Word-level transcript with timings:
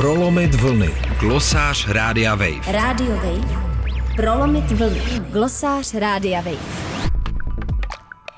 Prolomit 0.00 0.54
vlny. 0.54 0.90
Glosář 1.18 1.88
Rádia 1.88 2.34
Wave. 2.34 2.72
Radio 2.72 3.16
Wave. 3.16 3.62
Prolomit 4.16 4.70
vlny. 4.70 5.00
Glosář 5.30 5.94
Rádia 5.94 6.40
Wave. 6.40 6.90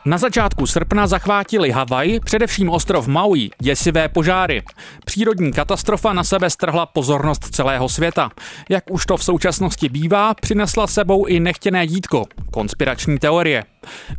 Na 0.07 0.19
začátku 0.19 0.67
srpna 0.67 1.07
zachvátili 1.07 1.71
Havaj, 1.71 2.21
především 2.25 2.71
ostrov 2.71 3.07
Maui, 3.07 3.51
děsivé 3.61 4.09
požáry. 4.09 4.63
Přírodní 5.05 5.53
katastrofa 5.53 6.13
na 6.13 6.25
sebe 6.25 6.51
strhla 6.51 6.87
pozornost 6.87 7.55
celého 7.55 7.89
světa. 7.89 8.31
Jak 8.69 8.85
už 8.91 9.07
to 9.07 9.17
v 9.17 9.25
současnosti 9.25 9.89
bývá, 9.89 10.35
přinesla 10.35 10.87
sebou 10.87 11.27
i 11.27 11.41
nechtěné 11.41 11.87
dítko, 11.87 12.25
konspirační 12.51 13.19
teorie. 13.19 13.65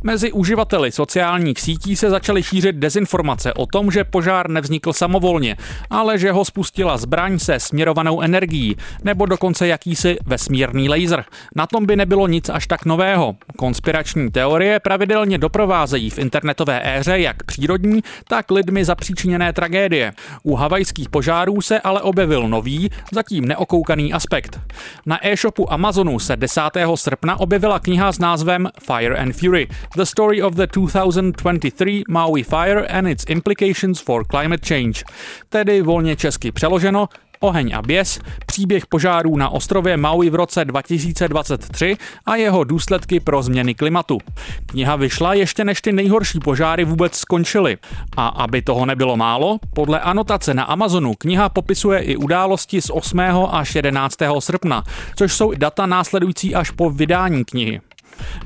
Mezi 0.02 0.32
uživateli 0.32 0.92
sociálních 0.92 1.60
sítí 1.60 1.96
se 1.96 2.10
začaly 2.10 2.42
šířit 2.42 2.76
dezinformace 2.76 3.52
o 3.52 3.66
tom, 3.66 3.90
že 3.90 4.04
požár 4.04 4.50
nevznikl 4.50 4.92
samovolně, 4.92 5.56
ale 5.90 6.18
že 6.18 6.32
ho 6.32 6.44
spustila 6.44 6.96
zbraň 6.96 7.38
se 7.38 7.60
směrovanou 7.60 8.20
energií, 8.20 8.76
nebo 9.04 9.26
dokonce 9.26 9.66
jakýsi 9.66 10.16
vesmírný 10.26 10.88
laser. 10.88 11.24
Na 11.56 11.66
tom 11.66 11.86
by 11.86 11.96
nebylo 11.96 12.26
nic 12.26 12.48
až 12.48 12.66
tak 12.66 12.84
nového. 12.84 13.36
Konspirační 13.56 14.30
teorie 14.30 14.80
pravidelně 14.80 15.38
doprovázejí 15.38 16.10
v 16.10 16.18
internetové 16.18 16.80
éře 16.98 17.18
jak 17.18 17.42
přírodní, 17.42 18.02
tak 18.28 18.50
lidmi 18.50 18.84
zapříčiněné 18.84 19.52
tragédie. 19.52 20.12
U 20.42 20.54
havajských 20.54 21.08
požárů 21.08 21.60
se 21.60 21.80
ale 21.80 22.02
objevil 22.02 22.48
nový, 22.48 22.90
zatím 23.12 23.44
neokoukaný 23.44 24.12
aspekt. 24.12 24.60
Na 25.06 25.26
e-shopu 25.26 25.72
Amazonu 25.72 26.18
se 26.18 26.36
10. 26.36 26.60
srpna 26.94 27.40
objevila 27.40 27.78
kniha 27.78 28.12
s 28.12 28.18
názvem 28.18 28.68
Fire 28.80 29.16
and 29.16 29.32
Fury 29.32 29.53
Fury, 29.54 29.68
the 29.96 30.04
story 30.04 30.42
of 30.42 30.54
the 30.54 30.66
2023 30.66 32.04
Maui 32.08 32.42
fire 32.42 32.86
and 32.88 33.06
its 33.06 33.24
implications 33.28 34.00
for 34.00 34.24
climate 34.24 34.66
change. 34.66 35.04
Tedy 35.48 35.82
volně 35.82 36.16
česky 36.16 36.52
přeloženo, 36.52 37.08
Oheň 37.40 37.72
a 37.74 37.82
běs, 37.82 38.20
příběh 38.46 38.86
požárů 38.86 39.36
na 39.36 39.48
ostrově 39.48 39.96
Maui 39.96 40.30
v 40.30 40.34
roce 40.34 40.64
2023 40.64 41.96
a 42.26 42.36
jeho 42.36 42.64
důsledky 42.64 43.20
pro 43.20 43.42
změny 43.42 43.74
klimatu. 43.74 44.18
Kniha 44.66 44.96
vyšla 44.96 45.34
ještě 45.34 45.64
než 45.64 45.80
ty 45.80 45.92
nejhorší 45.92 46.40
požáry 46.40 46.84
vůbec 46.84 47.16
skončily. 47.16 47.78
A 48.16 48.28
aby 48.28 48.62
toho 48.62 48.86
nebylo 48.86 49.16
málo, 49.16 49.58
podle 49.74 50.00
anotace 50.00 50.54
na 50.54 50.64
Amazonu 50.64 51.14
kniha 51.14 51.48
popisuje 51.48 52.00
i 52.00 52.16
události 52.16 52.82
z 52.82 52.90
8. 52.90 53.20
až 53.50 53.74
11. 53.74 54.16
srpna, 54.38 54.84
což 55.16 55.32
jsou 55.32 55.52
data 55.52 55.86
následující 55.86 56.54
až 56.54 56.70
po 56.70 56.90
vydání 56.90 57.44
knihy. 57.44 57.80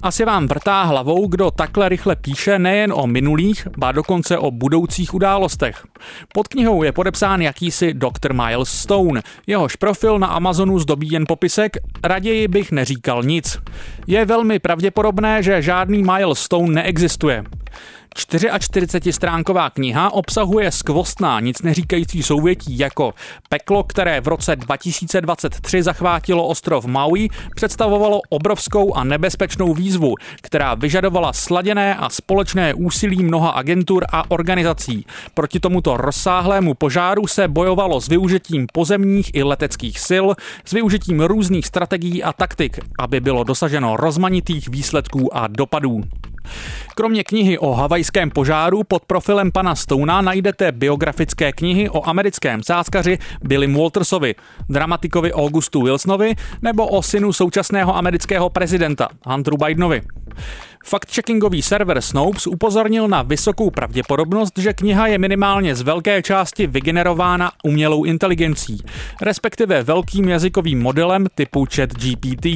Asi 0.03 0.25
vám 0.25 0.47
vrtá 0.47 0.83
hlavou, 0.83 1.27
kdo 1.27 1.51
takhle 1.51 1.89
rychle 1.89 2.17
píše 2.17 2.59
nejen 2.59 2.93
o 2.97 3.07
minulých, 3.07 3.69
ba 3.79 3.93
dokonce 3.93 4.39
o 4.39 4.51
budoucích 4.51 5.15
událostech. 5.15 5.87
Pod 6.35 6.49
knihou 6.49 6.83
je 6.83 6.93
podepsán 6.93 7.43
jakýsi 7.43 7.95
Dr. 7.95 8.33
Miles 8.33 8.69
Stone. 8.69 9.23
Jehož 9.47 9.77
profil 9.77 10.19
na 10.19 10.27
Amazonu 10.27 10.79
zdobí 10.79 11.11
jen 11.11 11.25
popisek, 11.29 11.77
raději 12.05 12.49
bych 12.49 12.73
neříkal 12.73 13.23
nic. 13.23 13.59
Je 14.07 14.25
velmi 14.25 14.59
pravděpodobné, 14.59 15.43
že 15.43 15.63
žádný 15.63 16.03
Miles 16.03 16.39
Stone 16.39 16.75
neexistuje. 16.75 17.45
44-stránková 18.17 19.71
kniha 19.71 20.13
obsahuje 20.13 20.73
skvostná, 20.73 21.41
nic 21.41 21.63
neříkající 21.63 22.23
souvětí 22.23 22.79
jako 22.79 23.15
peklo, 23.49 23.83
které 23.83 24.21
v 24.21 24.29
roce 24.29 24.57
2023 24.57 25.83
zachvátilo 25.83 26.47
ostrov 26.47 26.85
Maui, 26.85 27.29
představovalo 27.55 28.21
obrovskou 28.29 28.95
a 28.95 29.05
nebezpečnou 29.05 29.75
výzvu, 29.75 30.15
která 30.43 30.75
vyžadovala 30.75 31.33
sladěné 31.33 31.97
a 31.97 32.09
společné 32.09 32.75
úsilí 32.75 33.23
mnoha 33.23 33.51
agentur 33.51 34.05
a 34.13 34.31
organizací. 34.31 35.07
Proti 35.35 35.61
tomuto 35.61 35.97
rozsáhlému 35.97 36.75
požáru 36.75 37.27
se 37.27 37.49
bojovalo 37.49 38.01
s 38.01 38.09
využitím 38.09 38.67
pozemních 38.73 39.31
i 39.35 39.43
leteckých 39.43 40.01
sil, 40.09 40.27
s 40.65 40.73
využitím 40.73 41.21
různých 41.21 41.67
strategií 41.67 42.23
a 42.23 42.33
taktik, 42.33 42.79
aby 42.99 43.21
bylo 43.21 43.45
dosaženo 43.45 43.97
rozmanitých 43.97 44.69
výsledků 44.69 45.37
a 45.37 45.47
dopadů. 45.47 46.03
Kromě 46.95 47.25
knihy 47.25 47.59
o 47.59 47.73
havajském 47.73 48.31
požáru 48.31 48.85
pod 48.85 49.05
profilem 49.05 49.53
pana 49.53 49.75
Stouna 49.75 50.21
najdete 50.21 50.73
biografické 50.73 51.53
knihy 51.53 51.91
o 51.91 52.09
americkém 52.09 52.63
sázkaři 52.63 53.19
Billy 53.43 53.67
Waltersovi, 53.67 54.35
dramatikovi 54.69 55.33
Augustu 55.33 55.83
Wilsonovi 55.83 56.35
nebo 56.63 56.87
o 56.87 57.03
synu 57.03 57.33
současného 57.33 57.97
amerického 57.97 58.51
prezidenta 58.51 59.09
Hunteru 59.27 59.57
Bidenovi. 59.57 60.03
Fact-checkingový 60.85 61.63
server 61.63 62.01
Snopes 62.01 62.47
upozornil 62.47 63.09
na 63.09 63.23
vysokou 63.23 63.71
pravděpodobnost, 63.71 64.59
že 64.59 64.73
kniha 64.73 65.07
je 65.07 65.19
minimálně 65.19 65.75
z 65.75 65.83
velké 65.83 66.23
části 66.23 66.67
vygenerována 66.67 67.53
umělou 67.65 68.05
inteligencí, 68.05 68.83
respektive 69.23 69.83
velkým 69.83 70.29
jazykovým 70.29 70.83
modelem 70.83 71.27
typu 71.35 71.67
ChatGPT. 71.75 72.47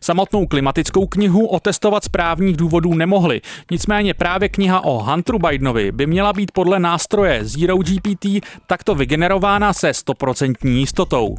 Samotnou 0.00 0.46
klimatickou 0.46 1.06
knihu 1.06 1.46
otestovat 1.46 2.04
z 2.04 2.08
právních 2.08 2.56
důvodů 2.56 2.94
nemohli, 3.26 3.40
nicméně 3.70 4.14
právě 4.14 4.48
kniha 4.48 4.84
o 4.84 5.02
Hunteru 5.02 5.38
Bidenovi 5.38 5.92
by 5.92 6.06
měla 6.06 6.32
být 6.32 6.52
podle 6.52 6.78
nástroje 6.78 7.44
Zero 7.44 7.76
GPT 7.76 8.26
takto 8.66 8.94
vygenerována 8.94 9.72
se 9.72 9.90
100% 9.90 10.54
jistotou. 10.68 11.36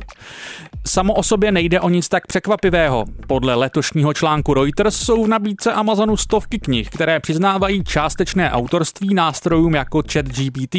Samo 0.88 1.14
o 1.14 1.24
sobě 1.24 1.52
nejde 1.52 1.80
o 1.80 1.90
nic 1.90 2.10
tak 2.10 2.28
překvapivého. 2.28 3.06
Podle 3.28 3.56
letošního 3.56 4.14
článku 4.14 4.54
Reuters 4.54 4.96
jsou 4.96 5.24
v 5.24 5.28
nabídce 5.28 5.74
Amazonu 5.74 6.18
stovky 6.18 6.60
knih, 6.60 6.90
které 6.90 7.20
přiznávají 7.20 7.84
částečné 7.84 8.52
autorství 8.52 9.14
nástrojům 9.14 9.76
jako 9.76 10.04
ChatGPT. 10.12 10.76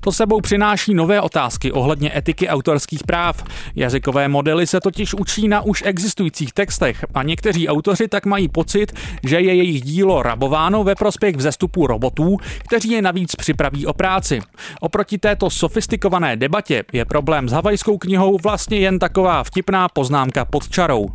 To 0.00 0.12
sebou 0.12 0.40
přináší 0.40 0.94
nové 0.94 1.20
otázky 1.20 1.72
ohledně 1.72 2.12
etiky 2.16 2.48
autorských 2.48 3.04
práv. 3.04 3.44
Jazykové 3.76 4.28
modely 4.28 4.66
se 4.66 4.80
totiž 4.80 5.14
učí 5.14 5.48
na 5.48 5.60
už 5.60 5.82
existujících 5.86 6.52
textech 6.52 7.04
a 7.14 7.22
někteří 7.22 7.68
autoři 7.68 8.08
tak 8.08 8.26
mají 8.26 8.48
pocit, 8.48 8.92
že 9.24 9.40
je 9.40 9.54
jejich 9.54 9.82
dílo 9.82 10.22
rabováno 10.26 10.84
ve 10.84 10.94
prospěch 10.94 11.36
vzestupu 11.36 11.86
robotů, 11.86 12.36
kteří 12.58 12.90
je 12.90 13.02
navíc 13.02 13.34
připraví 13.34 13.86
o 13.86 13.92
práci. 13.92 14.40
Oproti 14.80 15.18
této 15.18 15.50
sofistikované 15.50 16.36
debatě 16.36 16.84
je 16.92 17.04
problém 17.04 17.48
s 17.48 17.52
havajskou 17.52 17.98
knihou 17.98 18.38
vlastně 18.42 18.78
jen 18.78 18.98
taková 18.98 19.44
vtipná 19.44 19.88
poznámka 19.88 20.44
pod 20.44 20.68
čarou. 20.68 21.08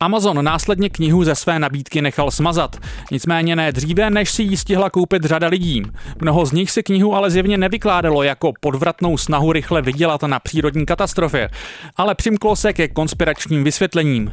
Amazon 0.00 0.44
následně 0.44 0.90
knihu 0.90 1.24
ze 1.24 1.34
své 1.34 1.58
nabídky 1.58 2.02
nechal 2.02 2.30
smazat. 2.30 2.76
Nicméně 3.10 3.56
ne 3.56 3.72
dříve, 3.72 4.10
než 4.10 4.30
si 4.30 4.42
ji 4.42 4.56
stihla 4.56 4.90
koupit 4.90 5.24
řada 5.24 5.48
lidí. 5.48 5.82
Mnoho 6.20 6.46
z 6.46 6.52
nich 6.52 6.70
si 6.70 6.82
knihu 6.82 7.14
ale 7.14 7.30
zjevně 7.30 7.58
nevykládalo 7.58 8.22
jako 8.22 8.52
podvratnou 8.60 9.18
snahu 9.18 9.52
rychle 9.52 9.82
vydělat 9.82 10.22
na 10.22 10.38
přírodní 10.38 10.86
katastrofě, 10.86 11.48
ale 11.96 12.14
přimklo 12.14 12.56
se 12.56 12.72
ke 12.72 12.88
konspiračním 12.88 13.64
vysvětlením. 13.64 14.32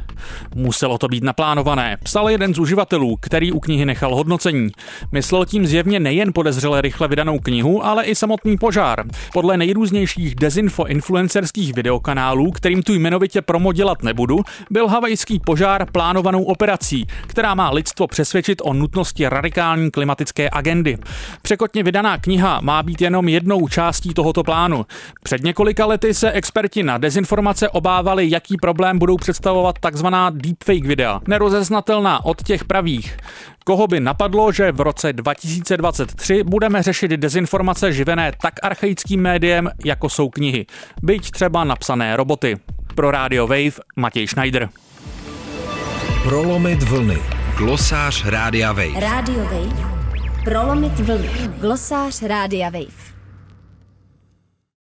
Muselo 0.54 0.98
to 0.98 1.08
být 1.08 1.24
naplánované, 1.24 1.96
psal 2.02 2.30
jeden 2.30 2.54
z 2.54 2.58
uživatelů, 2.58 3.16
který 3.20 3.52
u 3.52 3.60
knihy 3.60 3.84
nechal 3.84 4.14
hodnocení. 4.22 4.70
Myslel 5.12 5.46
tím 5.46 5.66
zjevně 5.66 6.00
nejen 6.00 6.32
podezřele 6.32 6.80
rychle 6.80 7.08
vydanou 7.08 7.38
knihu, 7.38 7.84
ale 7.86 8.04
i 8.04 8.14
samotný 8.14 8.58
požár. 8.58 9.04
Podle 9.32 9.56
nejrůznějších 9.56 10.34
dezinfo 10.34 10.86
influencerských 10.86 11.74
videokanálů, 11.74 12.50
kterým 12.50 12.82
tu 12.82 12.94
jmenovitě 12.94 13.42
promo 13.42 13.72
dělat 13.72 14.02
nebudu, 14.02 14.38
byl 14.70 14.88
havajský 14.88 15.40
požár 15.40 15.86
plánovanou 15.92 16.42
operací, 16.42 17.06
která 17.26 17.54
má 17.54 17.70
lidstvo 17.70 18.06
přesvědčit 18.06 18.62
o 18.64 18.72
nutnosti 18.72 19.28
radikální 19.28 19.90
klimatické 19.90 20.48
agendy. 20.52 20.98
Překotně 21.42 21.82
vydaná 21.82 22.18
kniha 22.18 22.60
má 22.62 22.82
být 22.82 23.00
jenom 23.00 23.28
jednou 23.28 23.68
částí 23.68 24.14
tohoto 24.14 24.42
plánu. 24.42 24.86
Před 25.22 25.42
několika 25.42 25.86
lety 25.86 26.14
se 26.14 26.32
experti 26.32 26.82
na 26.82 26.98
dezinformace 26.98 27.68
obávali, 27.68 28.30
jaký 28.30 28.56
problém 28.56 28.98
budou 28.98 29.16
představovat 29.16 29.78
takzvaná 29.80 30.30
deepfake 30.30 30.86
videa, 30.86 31.20
nerozeznatelná 31.28 32.24
od 32.24 32.42
těch 32.42 32.64
pravých. 32.64 33.16
Koho 33.64 33.86
by 33.86 34.00
napadlo, 34.12 34.52
že 34.52 34.72
v 34.72 34.80
roce 34.80 35.12
2023 35.12 36.42
budeme 36.44 36.82
řešit 36.82 37.10
dezinformace 37.10 37.92
živené 37.92 38.32
tak 38.42 38.54
archaickým 38.62 39.20
médiem, 39.20 39.70
jako 39.84 40.08
jsou 40.08 40.28
knihy, 40.28 40.66
byť 41.02 41.30
třeba 41.30 41.64
napsané 41.64 42.16
roboty. 42.16 42.56
Pro 42.94 43.10
Radio 43.10 43.46
Wave 43.46 43.80
Matěj 43.96 44.28
Schneider. 44.28 44.68
Prolomit 46.22 46.82
vlny. 46.82 47.18
Glosář 47.56 48.24
Rádia 48.24 48.72
Wave. 48.72 49.00
Radio 49.00 49.44
Wave. 49.44 49.92
Prolomit 50.44 51.00
vlny. 51.00 51.28
Glosář 51.60 52.22
Rádia 52.22 52.70
Wave. 52.70 53.11